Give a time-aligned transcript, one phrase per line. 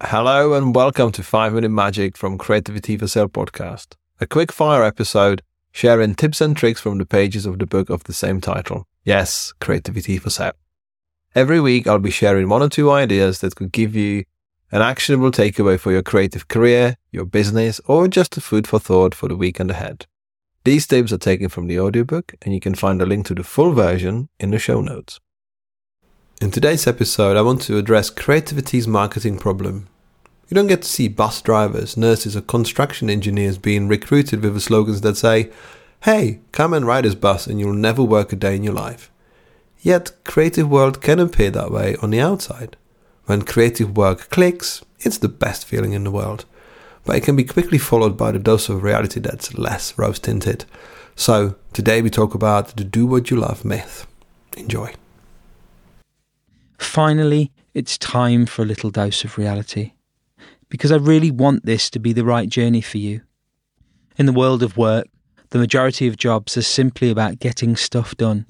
[0.00, 4.84] Hello and welcome to 5 Minute Magic from Creativity for Sale podcast, a quick fire
[4.84, 8.86] episode sharing tips and tricks from the pages of the book of the same title.
[9.02, 10.52] Yes, Creativity for Sale.
[11.34, 14.22] Every week I'll be sharing one or two ideas that could give you
[14.70, 19.16] an actionable takeaway for your creative career, your business, or just a food for thought
[19.16, 20.06] for the weekend ahead.
[20.62, 23.42] These tips are taken from the audiobook and you can find a link to the
[23.42, 25.18] full version in the show notes.
[26.40, 29.88] In today's episode, I want to address creativity's marketing problem.
[30.48, 35.00] You don't get to see bus drivers, nurses, or construction engineers being recruited with slogans
[35.00, 35.50] that say,
[36.04, 39.10] Hey, come and ride this bus and you'll never work a day in your life.
[39.80, 42.76] Yet, creative world can appear that way on the outside.
[43.24, 46.44] When creative work clicks, it's the best feeling in the world.
[47.04, 50.66] But it can be quickly followed by the dose of reality that's less rose tinted.
[51.16, 54.06] So, today we talk about the do what you love myth.
[54.56, 54.94] Enjoy.
[56.78, 59.92] Finally, it's time for a little dose of reality.
[60.68, 63.22] Because I really want this to be the right journey for you.
[64.16, 65.06] In the world of work,
[65.50, 68.46] the majority of jobs are simply about getting stuff done,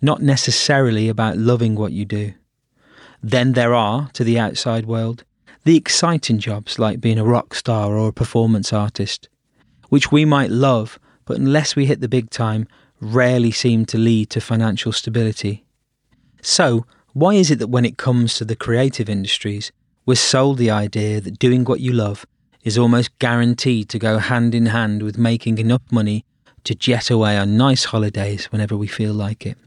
[0.00, 2.34] not necessarily about loving what you do.
[3.22, 5.24] Then there are, to the outside world,
[5.64, 9.28] the exciting jobs like being a rock star or a performance artist,
[9.88, 12.66] which we might love, but unless we hit the big time,
[13.00, 15.64] rarely seem to lead to financial stability.
[16.42, 19.70] So, why is it that when it comes to the creative industries,
[20.06, 22.26] we're sold the idea that doing what you love
[22.64, 26.24] is almost guaranteed to go hand in hand with making enough money
[26.64, 29.58] to jet away on nice holidays whenever we feel like it?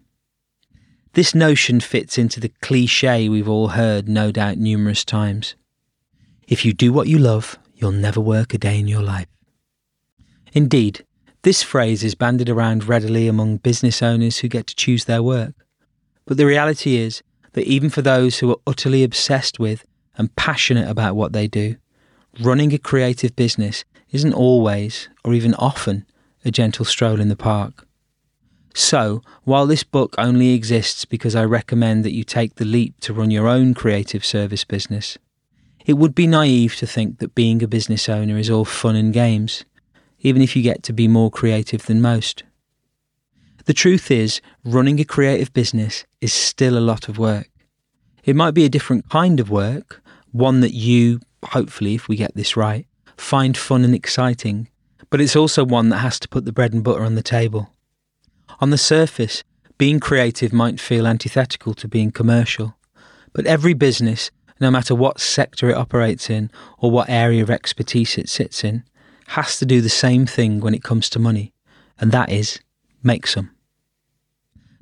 [1.13, 5.55] This notion fits into the cliche we've all heard, no doubt, numerous times.
[6.47, 9.27] If you do what you love, you'll never work a day in your life.
[10.53, 11.05] Indeed,
[11.43, 15.53] this phrase is bandied around readily among business owners who get to choose their work.
[16.25, 17.21] But the reality is
[17.56, 19.86] that even for those who are utterly obsessed with
[20.17, 21.78] and passionate about what they do,
[22.42, 26.06] running a creative business isn't always, or even often,
[26.44, 27.88] a gentle stroll in the park.
[28.74, 33.13] So, while this book only exists because I recommend that you take the leap to
[33.13, 35.18] run your own creative service business,
[35.85, 39.13] it would be naive to think that being a business owner is all fun and
[39.13, 39.63] games,
[40.19, 42.44] even if you get to be more creative than most.
[43.66, 47.50] The truth is, running a creative business is still a lot of work.
[48.25, 52.34] It might be a different kind of work, one that you, hopefully, if we get
[52.36, 52.88] this right,
[53.18, 54.68] find fun and exciting,
[55.12, 57.69] but it's also one that has to put the bread and butter on the table.
[58.59, 59.44] On the surface,
[59.78, 62.75] being creative might feel antithetical to being commercial,
[63.31, 66.50] but every business, no matter what sector it operates in
[66.80, 68.84] or what area of expertise it sits in,
[69.28, 71.53] has to do the same thing when it comes to money,
[72.00, 72.59] and that is
[73.03, 73.54] make some.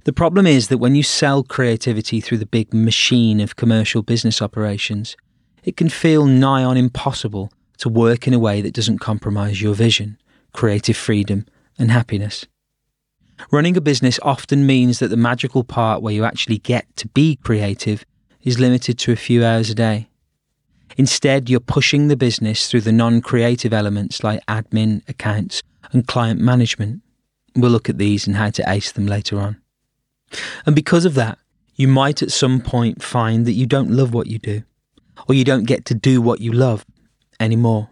[0.05, 4.41] The problem is that when you sell creativity through the big machine of commercial business
[4.41, 5.15] operations,
[5.63, 9.73] it can feel nigh on impossible to work in a way that doesn't compromise your
[9.73, 10.17] vision,
[10.51, 11.45] creative freedom,
[11.79, 12.45] and happiness.
[13.49, 17.37] Running a business often means that the magical part where you actually get to be
[17.37, 18.05] creative
[18.41, 20.09] is limited to a few hours a day.
[20.97, 26.41] Instead, you're pushing the business through the non creative elements like admin, accounts, and client
[26.41, 27.01] management.
[27.55, 29.62] We'll look at these and how to ace them later on.
[30.65, 31.37] And because of that,
[31.75, 34.63] you might at some point find that you don't love what you do,
[35.27, 36.85] or you don't get to do what you love
[37.39, 37.89] anymore.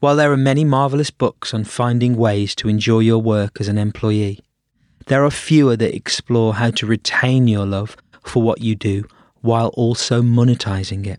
[0.00, 3.78] While there are many marvellous books on finding ways to enjoy your work as an
[3.78, 4.40] employee,
[5.06, 9.04] there are fewer that explore how to retain your love for what you do
[9.40, 11.18] while also monetizing it.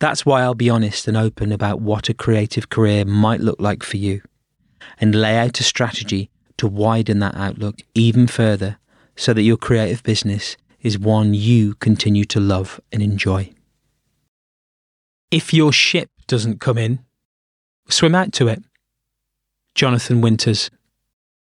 [0.00, 3.82] That's why I'll be honest and open about what a creative career might look like
[3.82, 4.20] for you
[5.00, 8.78] and lay out a strategy to widen that outlook even further
[9.16, 13.50] so that your creative business is one you continue to love and enjoy.
[15.30, 17.00] If your ship doesn't come in,
[17.88, 18.62] swim out to it.
[19.74, 20.70] Jonathan Winters.